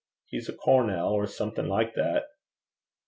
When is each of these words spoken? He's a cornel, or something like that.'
He's 0.25 0.49
a 0.49 0.53
cornel, 0.53 1.09
or 1.13 1.27
something 1.27 1.67
like 1.67 1.93
that.' 1.93 2.23